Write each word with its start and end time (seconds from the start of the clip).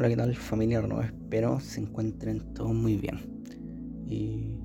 Hola, 0.00 0.08
¿qué 0.08 0.16
tal 0.16 0.34
familia 0.34 0.80
no 0.80 1.02
Espero 1.02 1.60
se 1.60 1.78
encuentren 1.78 2.54
todos 2.54 2.72
muy 2.72 2.96
bien. 2.96 3.18
Y 4.06 4.56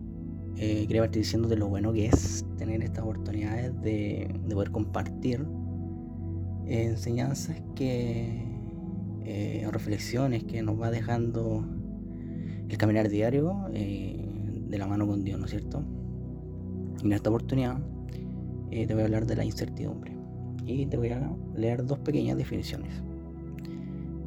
eh, 0.56 0.86
quería 0.88 1.02
partir 1.02 1.24
diciendo 1.24 1.50
de 1.50 1.58
lo 1.58 1.68
bueno 1.68 1.92
que 1.92 2.06
es 2.06 2.46
tener 2.58 2.82
estas 2.82 3.04
oportunidades 3.04 3.74
de, 3.82 4.34
poder 4.50 4.72
compartir 4.72 5.46
enseñanzas 6.68 7.62
que, 7.76 8.46
eh, 9.26 9.68
reflexiones 9.74 10.46
que 10.46 10.62
nos 10.62 10.82
va 10.82 10.90
dejando 10.90 11.68
el 12.70 12.78
caminar 12.78 13.10
diario 13.10 13.66
eh, 13.74 14.26
de 14.70 14.78
la 14.78 14.88
mano 14.88 15.06
con 15.06 15.26
Dios, 15.26 15.38
¿no 15.38 15.48
es 15.48 15.52
cierto? 15.52 15.84
Y 17.04 17.08
en 17.08 17.12
esta 17.12 17.30
oportunidad 17.30 17.78
te 18.70 18.94
voy 18.94 19.02
a 19.02 19.06
hablar 19.06 19.26
de 19.26 19.36
la 19.36 19.44
incertidumbre 19.44 20.16
y 20.66 20.86
te 20.86 20.96
voy 20.96 21.10
a 21.10 21.30
leer 21.56 21.86
dos 21.86 22.00
pequeñas 22.00 22.38
definiciones. 22.38 23.04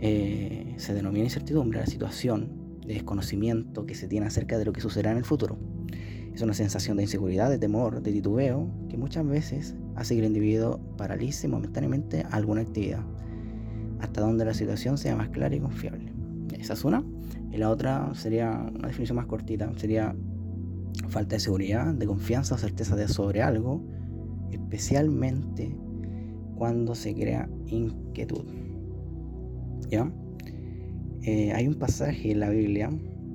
Eh, 0.00 0.74
se 0.76 0.94
denomina 0.94 1.24
incertidumbre 1.24 1.80
la 1.80 1.86
situación 1.86 2.80
de 2.86 2.94
desconocimiento 2.94 3.84
que 3.84 3.94
se 3.94 4.08
tiene 4.08 4.26
acerca 4.26 4.58
de 4.58 4.64
lo 4.64 4.72
que 4.72 4.80
sucederá 4.80 5.12
en 5.12 5.18
el 5.18 5.24
futuro. 5.24 5.58
Es 6.34 6.42
una 6.42 6.54
sensación 6.54 6.96
de 6.96 7.02
inseguridad, 7.02 7.50
de 7.50 7.58
temor, 7.58 8.00
de 8.00 8.12
titubeo, 8.12 8.70
que 8.88 8.96
muchas 8.96 9.26
veces 9.26 9.74
hace 9.96 10.14
que 10.14 10.20
el 10.20 10.26
individuo 10.26 10.80
paralice 10.96 11.48
momentáneamente 11.48 12.24
alguna 12.30 12.60
actividad, 12.60 13.04
hasta 13.98 14.20
donde 14.20 14.44
la 14.44 14.54
situación 14.54 14.98
sea 14.98 15.16
más 15.16 15.30
clara 15.30 15.56
y 15.56 15.60
confiable. 15.60 16.12
Esa 16.56 16.74
es 16.74 16.84
una. 16.84 17.04
Y 17.50 17.56
la 17.56 17.70
otra 17.70 18.14
sería 18.14 18.70
una 18.72 18.88
definición 18.88 19.16
más 19.16 19.26
cortita, 19.26 19.70
sería 19.76 20.14
falta 21.08 21.36
de 21.36 21.40
seguridad, 21.40 21.92
de 21.94 22.06
confianza 22.06 22.54
o 22.54 22.58
certeza 22.58 22.94
de 22.94 23.08
sobre 23.08 23.42
algo, 23.42 23.84
especialmente 24.50 25.76
cuando 26.56 26.94
se 26.94 27.14
crea 27.14 27.48
inquietud. 27.66 28.44
¿Ya? 29.88 30.10
Eh, 31.22 31.52
hay 31.52 31.66
un 31.66 31.74
pasaje 31.74 32.30
en 32.30 32.40
la 32.40 32.50
Biblia 32.50 32.90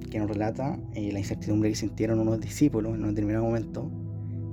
que 0.09 0.20
nos 0.20 0.30
relata 0.30 0.80
eh, 0.94 1.12
la 1.12 1.20
incertidumbre 1.20 1.70
que 1.70 1.76
sintieron 1.76 2.20
unos 2.20 2.40
discípulos 2.40 2.95
en 2.95 3.04
un 3.04 3.10
determinado 3.10 3.45
momento, 3.45 3.92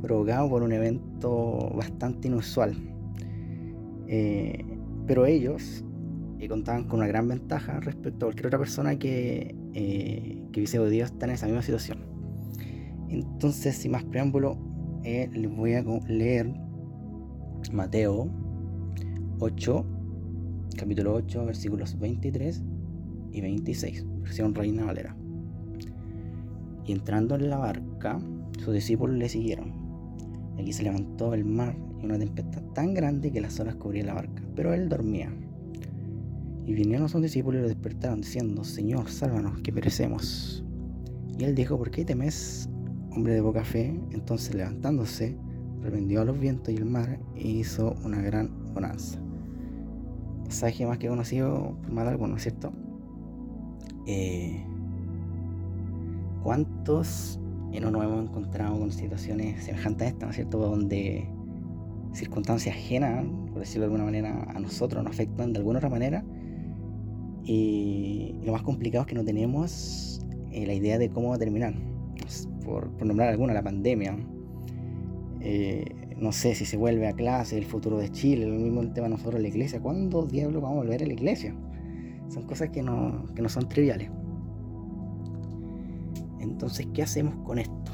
provocado 0.03 0.49
por 0.49 0.63
un 0.63 0.73
evento 0.73 1.71
bastante 1.75 2.29
inusual. 2.29 2.75
Eh, 4.09 4.65
pero 5.07 5.27
ellos 5.27 5.85
contaban 6.49 6.85
con 6.85 7.01
una 7.01 7.07
gran 7.07 7.29
ventaja 7.29 7.81
respecto 7.81 8.25
a 8.25 8.29
cualquier 8.29 8.47
otra 8.47 8.59
persona 8.59 8.99
que, 8.99 9.55
que 9.75 10.61
hubiese 10.61 10.79
podido 10.79 11.05
estar 11.05 11.29
en 11.29 11.35
esa 11.35 11.47
misma 11.47 11.61
situación. 11.61 11.99
Entonces, 13.11 13.77
sin 13.77 13.93
más 13.93 14.05
preámbulo, 14.05 14.57
les 15.03 15.55
voy 15.55 15.75
a 15.75 15.83
leer 16.09 16.51
Mateo 17.73 18.31
8, 19.39 20.00
capítulo 20.77 21.15
8, 21.15 21.47
versículos 21.47 21.99
23 21.99 22.63
y 23.33 23.41
26, 23.41 24.05
versión 24.23 24.55
Reina 24.55 24.85
Valera. 24.85 25.17
Y 26.87 26.93
entrando 26.93 27.35
en 27.35 27.51
la 27.51 27.59
barca, 27.59 28.21
sus 28.59 28.75
discípulos 28.75 29.17
le 29.17 29.29
siguieron. 29.29 29.73
Aquí 30.59 30.73
se 30.73 30.83
levantó 30.83 31.35
el 31.35 31.45
mar 31.45 31.77
y 32.01 32.05
una 32.05 32.19
tempestad 32.19 32.63
tan 32.75 32.95
grande 32.95 33.31
que 33.31 33.41
las 33.41 33.59
olas 33.61 33.77
cubrían 33.77 34.07
la 34.07 34.15
barca, 34.15 34.43
pero 34.55 34.75
él 34.75 34.89
dormía. 34.89 35.33
Y 36.67 36.75
vinieron 36.75 37.09
sus 37.09 37.23
discípulos 37.23 37.61
y 37.61 37.63
lo 37.63 37.69
despertaron 37.69 38.21
diciendo, 38.21 38.65
Señor, 38.65 39.09
sálvanos, 39.09 39.61
que 39.61 39.73
perecemos. 39.73 40.65
Y 41.39 41.45
él 41.45 41.55
dijo, 41.55 41.79
¿por 41.79 41.91
qué 41.91 42.05
temes, 42.05 42.69
hombre 43.13 43.35
de 43.35 43.43
poca 43.43 43.65
fe? 43.65 43.99
Entonces 44.11 44.55
levantándose, 44.55 45.37
reprendió 45.83 46.21
a 46.21 46.25
los 46.25 46.39
vientos 46.39 46.73
y 46.73 46.77
el 46.77 46.85
mar 46.85 47.19
e 47.35 47.49
hizo 47.49 47.97
una 48.05 48.21
gran 48.21 48.51
bonanza 48.75 49.21
pasaje 50.51 50.85
más 50.85 50.99
que 50.99 51.07
conocido 51.07 51.77
por 51.81 51.93
más 51.93 52.05
de 52.07 52.11
algunos, 52.11 52.43
¿cierto? 52.43 52.73
Eh, 54.05 54.65
¿Cuántos 56.43 57.39
no 57.81 57.93
nos 57.93 58.03
hemos 58.03 58.29
encontrado 58.29 58.77
con 58.81 58.91
situaciones 58.91 59.63
semejantes 59.63 60.09
a 60.09 60.11
esta, 60.11 60.27
¿no 60.27 60.31
es 60.31 60.37
cierto? 60.37 60.59
Donde 60.59 61.29
circunstancias 62.15 62.75
ajenas, 62.75 63.25
por 63.51 63.61
decirlo 63.61 63.83
de 63.83 63.93
alguna 63.93 64.05
manera, 64.07 64.43
a 64.53 64.59
nosotros 64.59 65.05
nos 65.05 65.13
afectan 65.13 65.53
de 65.53 65.61
alguna 65.61 65.79
otra 65.79 65.89
manera. 65.89 66.25
Y 67.45 68.35
lo 68.43 68.51
más 68.51 68.63
complicado 68.63 69.03
es 69.03 69.07
que 69.07 69.15
no 69.15 69.25
tenemos 69.25 70.21
eh, 70.51 70.67
la 70.67 70.75
idea 70.75 70.99
de 70.99 71.11
cómo 71.11 71.29
va 71.29 71.37
a 71.37 71.39
terminar. 71.39 71.75
Por, 72.65 72.91
por 72.91 73.07
nombrar 73.07 73.29
alguna, 73.29 73.55
la 73.55 73.63
pandemia. 73.63 74.19
Eh, 75.41 75.85
no 76.21 76.33
sé 76.33 76.55
si 76.55 76.67
se 76.67 76.77
vuelve 76.77 77.09
a 77.09 77.15
clase, 77.15 77.57
el 77.57 77.65
futuro 77.65 77.97
de 77.97 78.11
Chile, 78.11 78.45
el 78.45 78.53
mismo 78.53 78.87
tema 78.93 79.09
nosotros 79.09 79.41
la 79.41 79.49
iglesia. 79.49 79.81
¿Cuándo 79.81 80.27
diablos 80.27 80.63
vamos 80.63 80.79
a 80.79 80.81
volver 80.83 81.03
a 81.03 81.07
la 81.07 81.15
iglesia? 81.15 81.55
Son 82.29 82.47
cosas 82.47 82.69
que 82.69 82.83
no, 82.83 83.25
que 83.35 83.41
no 83.41 83.49
son 83.49 83.69
triviales. 83.69 84.11
Entonces, 86.39 86.87
¿qué 86.93 87.03
hacemos 87.03 87.35
con 87.47 87.59
esto? 87.59 87.93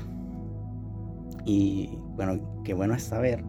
Y 1.45 1.97
bueno, 2.17 2.63
qué 2.65 2.75
bueno 2.75 2.95
es 2.95 3.05
saber 3.05 3.45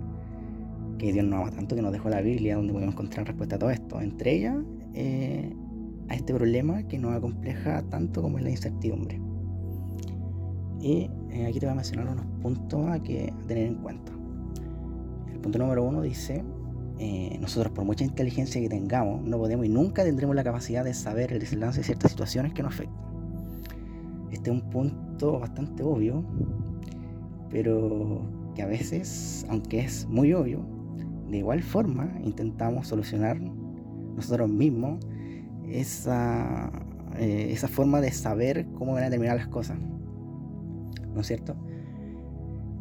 que 1.00 1.12
Dios 1.12 1.26
nos 1.26 1.42
ama 1.42 1.52
tanto 1.52 1.76
que 1.76 1.82
nos 1.82 1.92
dejó 1.92 2.10
la 2.10 2.22
Biblia 2.22 2.56
donde 2.56 2.72
podemos 2.72 2.94
encontrar 2.94 3.26
respuesta 3.26 3.56
a 3.56 3.60
todo 3.60 3.72
esto. 3.72 4.00
Entre 4.00 4.36
ellas, 4.36 4.58
eh, 4.94 5.56
a 6.10 6.16
este 6.16 6.36
problema 6.36 6.84
que 6.84 7.00
nos 7.00 7.16
acompleja 7.16 7.82
tanto 7.90 8.22
como 8.22 8.38
es 8.38 8.44
la 8.44 8.52
incertidumbre. 8.52 9.20
Y 10.80 11.10
eh, 11.32 11.48
aquí 11.48 11.60
te 11.60 11.66
voy 11.66 11.74
a 11.74 11.76
mencionar 11.76 12.10
unos 12.10 12.26
puntos 12.44 12.88
a, 12.88 13.02
que, 13.02 13.34
a 13.36 13.48
tener 13.48 13.66
en 13.66 13.76
cuenta 13.76 14.17
punto 15.48 15.60
número 15.60 15.84
uno 15.86 16.02
dice, 16.02 16.44
eh, 17.00 17.38
nosotros 17.40 17.72
por 17.72 17.86
mucha 17.86 18.04
inteligencia 18.04 18.60
que 18.60 18.68
tengamos, 18.68 19.24
no 19.24 19.38
podemos 19.38 19.66
y 19.66 19.70
nunca 19.70 20.04
tendremos 20.04 20.36
la 20.36 20.44
capacidad 20.44 20.84
de 20.84 20.94
saber 20.94 21.32
el 21.32 21.40
desenlace 21.40 21.78
de 21.80 21.84
ciertas 21.86 22.12
situaciones 22.12 22.54
que 22.54 22.64
nos 22.64 22.74
afectan. 22.74 22.98
Este 24.30 24.50
es 24.50 24.62
un 24.62 24.70
punto 24.70 25.40
bastante 25.40 25.84
obvio, 25.84 26.26
pero 27.50 28.30
que 28.56 28.62
a 28.62 28.66
veces, 28.66 29.46
aunque 29.50 29.80
es 29.80 30.06
muy 30.10 30.34
obvio, 30.34 30.66
de 31.30 31.38
igual 31.38 31.64
forma 31.64 32.12
intentamos 32.26 32.88
solucionar 32.88 33.40
nosotros 33.40 34.50
mismos 34.50 35.00
esa, 35.70 36.70
eh, 37.18 37.52
esa 37.52 37.70
forma 37.70 38.02
de 38.02 38.12
saber 38.12 38.68
cómo 38.74 38.94
van 38.94 39.06
a 39.06 39.10
terminar 39.10 39.38
las 39.38 39.48
cosas. 39.48 39.80
¿No 41.14 41.22
es 41.22 41.28
cierto? 41.28 41.56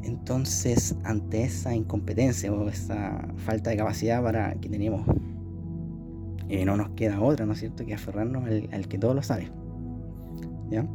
Entonces, 0.07 0.95
ante 1.03 1.43
esa 1.43 1.75
incompetencia 1.75 2.53
o 2.53 2.69
esa 2.69 3.27
falta 3.39 3.71
de 3.71 3.77
capacidad 3.77 4.23
para 4.23 4.55
que 4.55 4.69
tenemos, 4.69 5.05
eh, 6.49 6.65
no 6.65 6.77
nos 6.77 6.91
queda 6.91 7.21
otra, 7.21 7.45
¿no 7.45 7.55
es 7.55 7.59
cierto?, 7.59 7.85
que 7.85 7.95
aferrarnos 7.95 8.45
al, 8.45 8.87
que 8.87 8.99
todo 8.99 9.15
lo 9.15 9.23
sabe. 9.25 9.51
¿Ya? 10.71 10.87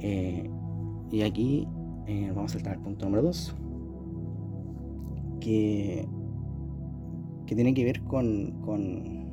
Eh, 0.00 0.50
y 1.10 1.22
aquí 1.22 1.66
eh, 2.06 2.30
vamos 2.34 2.50
a 2.50 2.54
saltar 2.54 2.74
al 2.74 2.82
punto 2.82 3.06
número 3.06 3.22
2, 3.22 3.56
que, 5.40 6.06
que 7.46 7.54
tiene 7.54 7.72
que 7.72 7.84
ver 7.84 8.02
con, 8.02 8.60
con, 8.60 9.24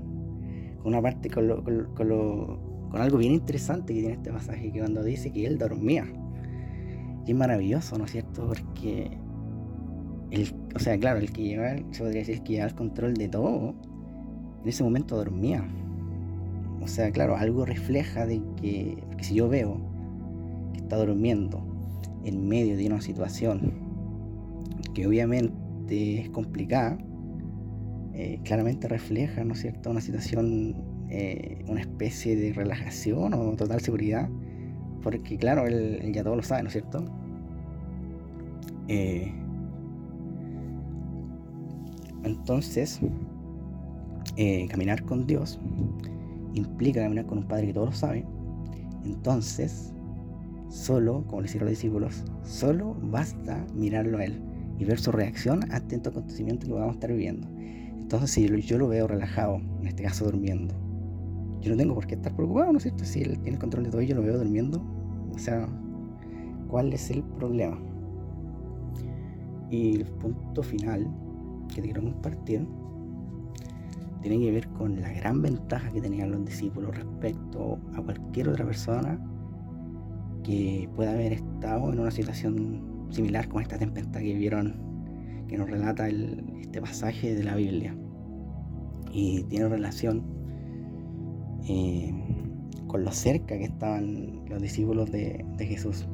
una 0.86 1.02
parte, 1.02 1.30
con, 1.30 1.62
con 1.94 3.02
algo 3.02 3.18
bien 3.18 3.34
interesante 3.34 3.94
que 3.94 4.00
tiene 4.00 4.16
este 4.16 4.32
pasaje, 4.32 4.72
que 4.72 4.80
cuando 4.80 5.04
dice 5.04 5.30
que 5.34 5.46
él 5.46 5.58
dormía. 5.58 6.06
Y 7.26 7.32
es 7.32 7.38
maravilloso, 7.38 7.98
¿no 7.98 8.06
es 8.06 8.12
cierto? 8.12 8.48
Porque, 8.48 9.18
el, 10.32 10.54
o 10.76 10.80
sea, 10.80 10.98
claro, 10.98 11.20
el 11.20 11.32
que 11.32 11.44
lleva, 11.44 11.76
se 11.92 12.02
podría 12.02 12.20
decir 12.20 12.42
que 12.44 12.54
lleva 12.54 12.68
el 12.68 12.76
control 12.76 13.14
de 13.14 13.28
todo, 13.28 13.76
en 14.64 14.70
ese 14.70 14.84
momento 14.84 15.16
dormía. 15.16 15.64
O 16.82 16.88
sea, 16.88 17.12
claro, 17.12 17.36
algo 17.38 17.66
refleja 17.66 18.26
de 18.26 18.42
que, 18.60 18.98
porque 19.08 19.24
si 19.24 19.36
yo 19.36 19.48
veo 19.50 19.80
que 20.74 20.80
está 20.80 20.98
durmiendo 20.98 21.64
en 22.24 22.48
medio 22.48 22.76
de 22.76 22.88
una 22.88 23.02
situación 23.02 23.74
que 24.94 25.06
obviamente 25.08 26.22
es 26.22 26.30
complicada, 26.30 26.98
eh, 28.14 28.40
claramente 28.44 28.88
refleja, 28.88 29.44
¿no 29.44 29.54
es 29.54 29.62
cierto?, 29.62 29.92
una 29.92 30.02
situación, 30.02 30.76
eh, 31.10 31.64
una 31.68 31.82
especie 31.82 32.36
de 32.36 32.54
relajación 32.54 33.34
o 33.34 33.56
total 33.56 33.80
seguridad 33.82 34.30
porque 35.02 35.38
claro, 35.38 35.68
él, 35.68 36.12
ya 36.14 36.24
todo 36.24 36.36
lo 36.36 36.44
sabe, 36.44 36.64
¿no 36.64 36.68
es 36.68 36.74
cierto? 36.74 37.06
Eh, 38.88 39.32
entonces, 42.24 43.00
eh, 44.38 44.68
caminar 44.70 45.04
con 45.04 45.26
Dios 45.26 45.60
implica 46.54 47.02
caminar 47.02 47.26
con 47.26 47.40
un 47.40 47.46
Padre 47.46 47.68
que 47.68 47.74
todo 47.74 47.86
lo 47.86 47.92
sabe. 47.92 48.26
Entonces, 49.06 49.94
solo, 50.70 51.24
como 51.28 51.42
le 51.42 51.48
hicieron 51.48 51.68
los 51.70 51.78
discípulos, 51.78 52.24
solo 52.44 52.96
basta 53.02 53.66
mirarlo 53.74 54.20
a 54.20 54.26
Él 54.26 54.42
y 54.78 54.86
ver 54.86 55.00
su 55.00 55.12
reacción 55.12 55.62
ante 55.72 55.96
estos 55.96 56.12
acontecimientos 56.12 56.68
que 56.68 56.74
vamos 56.74 56.92
a 56.92 56.94
estar 56.94 57.12
viviendo. 57.12 57.48
Entonces, 57.58 58.32
si 58.32 58.62
yo 58.62 58.78
lo 58.78 58.88
veo 58.88 59.08
relajado, 59.08 59.62
en 59.80 59.88
este 59.88 60.04
caso 60.04 60.26
durmiendo, 60.26 60.74
yo 61.62 61.72
no 61.72 61.78
tengo 61.78 61.94
por 61.94 62.08
qué 62.08 62.16
estar 62.16 62.36
preocupado, 62.36 62.72
¿no 62.72 62.78
es 62.78 62.84
cierto? 62.84 63.06
Si 63.06 63.22
él 63.22 63.40
tiene 63.40 63.52
el 63.52 63.60
control 63.60 63.84
de 63.84 63.92
todo 63.92 64.02
y 64.02 64.08
yo 64.08 64.16
lo 64.16 64.24
veo 64.24 64.38
durmiendo, 64.38 64.82
o 65.34 65.38
sea, 65.38 65.68
¿cuál 66.68 66.92
es 66.92 67.12
el 67.12 67.24
problema? 67.24 67.78
Y 69.70 69.98
el 69.98 70.06
punto 70.06 70.64
final 70.64 71.08
que 71.70 71.76
te 71.76 71.82
quiero 71.84 72.02
compartir 72.02 72.68
tiene 74.22 74.40
que 74.40 74.52
ver 74.52 74.68
con 74.70 75.00
la 75.00 75.12
gran 75.14 75.42
ventaja 75.42 75.90
que 75.92 76.02
tenían 76.02 76.32
los 76.32 76.46
discípulos 76.46 76.96
respecto 76.96 77.80
a 77.96 78.02
cualquier 78.02 78.50
otra 78.50 78.66
persona 78.66 79.20
que 80.44 80.90
pueda 80.96 81.12
haber 81.12 81.34
estado 81.34 81.92
en 81.92 82.00
una 82.00 82.12
situación 82.12 83.08
similar 83.10 83.48
con 83.48 83.62
esta 83.62 83.78
tempestad 83.78 84.20
que 84.22 84.34
vieron, 84.34 84.76
que 85.48 85.58
nos 85.58 85.70
relata 85.70 86.10
este 86.10 86.82
pasaje 86.82 87.36
de 87.36 87.44
la 87.44 87.56
Biblia. 87.56 87.96
Y 89.12 89.44
tiene 89.44 89.68
relación 89.68 90.41
eh, 91.68 92.14
con 92.88 93.04
lo 93.04 93.12
cerca 93.12 93.58
que 93.58 93.66
estaban 93.66 94.46
los 94.50 94.62
discípulos 94.62 95.12
de, 95.12 95.46
de 95.58 95.66
Jesús. 95.66 96.08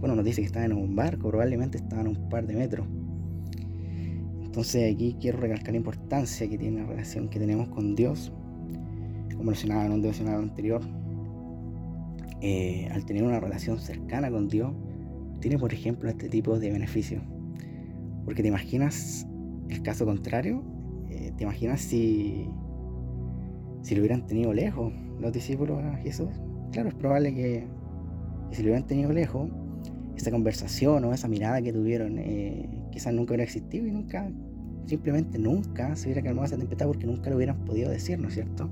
Bueno, 0.00 0.14
nos 0.14 0.24
dice 0.24 0.40
que 0.40 0.46
estaban 0.46 0.70
en 0.70 0.78
un 0.78 0.94
barco, 0.94 1.28
probablemente 1.28 1.78
estaban 1.78 2.08
un 2.08 2.28
par 2.28 2.46
de 2.46 2.54
metros. 2.54 2.86
Entonces 4.44 4.92
aquí 4.92 5.16
quiero 5.20 5.38
recalcar 5.38 5.70
la 5.72 5.76
importancia 5.76 6.48
que 6.48 6.58
tiene 6.58 6.80
la 6.80 6.86
relación 6.86 7.28
que 7.28 7.38
tenemos 7.38 7.68
con 7.68 7.94
Dios, 7.94 8.32
como 9.32 9.44
mencionaba 9.44 9.86
en 9.86 9.92
un 9.92 10.02
devocional 10.02 10.36
anterior. 10.36 10.80
Eh, 12.40 12.88
al 12.92 13.04
tener 13.04 13.24
una 13.24 13.40
relación 13.40 13.78
cercana 13.78 14.30
con 14.30 14.48
Dios, 14.48 14.72
tiene 15.40 15.58
por 15.58 15.72
ejemplo 15.72 16.08
este 16.08 16.28
tipo 16.28 16.58
de 16.58 16.70
beneficios. 16.70 17.22
Porque 18.24 18.42
te 18.42 18.48
imaginas 18.48 19.26
el 19.68 19.82
caso 19.82 20.04
contrario, 20.04 20.64
eh, 21.08 21.32
te 21.36 21.44
imaginas 21.44 21.80
si, 21.80 22.48
si 23.82 23.94
lo 23.94 24.00
hubieran 24.00 24.26
tenido 24.26 24.52
lejos 24.52 24.92
los 25.20 25.32
discípulos 25.32 25.82
a 25.82 25.96
Jesús. 25.98 26.28
Claro, 26.72 26.88
es 26.88 26.94
probable 26.94 27.34
que, 27.34 27.66
si 28.52 28.62
lo 28.62 28.68
hubieran 28.68 28.86
tenido 28.86 29.12
lejos, 29.12 29.50
esa 30.16 30.30
conversación 30.30 31.04
o 31.04 31.14
esa 31.14 31.28
mirada 31.28 31.62
que 31.62 31.72
tuvieron 31.72 32.18
eh, 32.18 32.68
quizás 32.90 33.14
nunca 33.14 33.32
hubiera 33.32 33.44
existido 33.44 33.86
y 33.86 33.92
nunca, 33.92 34.30
simplemente 34.86 35.38
nunca 35.38 35.94
se 35.94 36.06
hubiera 36.06 36.22
calmado 36.22 36.46
esa 36.46 36.56
tempestad 36.56 36.86
porque 36.86 37.06
nunca 37.06 37.30
lo 37.30 37.36
hubieran 37.36 37.64
podido 37.64 37.90
decir, 37.90 38.18
¿no 38.18 38.28
es 38.28 38.34
cierto? 38.34 38.68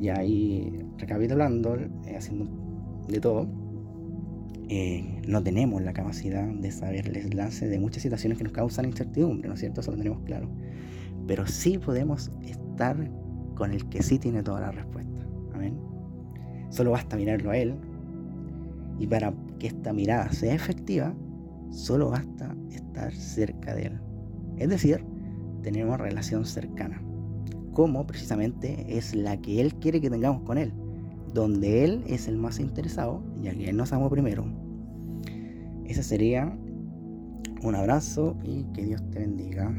Y 0.00 0.08
ahí, 0.08 0.80
recapitulando, 0.98 1.76
eh, 1.76 2.16
haciendo 2.16 2.48
de 3.08 3.20
todo, 3.20 3.46
eh, 4.68 5.20
no 5.28 5.42
tenemos 5.42 5.82
la 5.82 5.92
capacidad 5.92 6.48
de 6.48 6.70
saber 6.70 7.06
el 7.06 7.12
deslance 7.12 7.68
de 7.68 7.78
muchas 7.78 8.02
situaciones 8.02 8.38
que 8.38 8.44
nos 8.44 8.52
causan 8.52 8.86
incertidumbre, 8.86 9.48
¿no 9.48 9.54
es 9.54 9.60
cierto? 9.60 9.80
Eso 9.80 9.92
lo 9.92 9.98
tenemos 9.98 10.20
claro. 10.24 10.48
Pero 11.26 11.46
sí 11.46 11.78
podemos 11.78 12.32
estar 12.42 12.96
con 13.54 13.72
el 13.72 13.88
que 13.88 14.02
sí 14.02 14.18
tiene 14.18 14.42
toda 14.42 14.60
la 14.60 14.70
respuesta. 14.70 15.26
Amén. 15.54 15.78
Solo 16.70 16.92
basta 16.92 17.16
mirarlo 17.16 17.50
a 17.50 17.56
Él. 17.56 17.74
Y 18.98 19.06
para 19.06 19.32
que 19.58 19.68
esta 19.68 19.92
mirada 19.92 20.30
sea 20.32 20.54
efectiva, 20.54 21.14
solo 21.70 22.10
basta 22.10 22.54
estar 22.70 23.12
cerca 23.12 23.74
de 23.74 23.86
Él. 23.86 24.00
Es 24.56 24.68
decir, 24.68 25.04
tener 25.62 25.86
una 25.86 25.96
relación 25.96 26.44
cercana. 26.44 27.02
Como 27.72 28.06
precisamente 28.06 28.84
es 28.96 29.14
la 29.14 29.40
que 29.40 29.60
Él 29.60 29.74
quiere 29.76 30.00
que 30.00 30.10
tengamos 30.10 30.42
con 30.42 30.58
Él. 30.58 30.72
Donde 31.32 31.84
Él 31.84 32.04
es 32.06 32.28
el 32.28 32.36
más 32.36 32.60
interesado, 32.60 33.22
ya 33.40 33.54
que 33.54 33.70
Él 33.70 33.76
nos 33.76 33.92
amó 33.92 34.10
primero. 34.10 34.44
Ese 35.86 36.02
sería 36.02 36.56
un 37.62 37.74
abrazo 37.74 38.36
y 38.44 38.64
que 38.72 38.84
Dios 38.84 39.02
te 39.10 39.20
bendiga. 39.20 39.72